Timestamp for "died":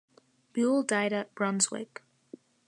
0.87-1.13